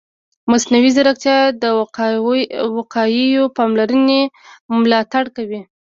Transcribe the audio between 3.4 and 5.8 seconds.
پاملرنې ملاتړ کوي.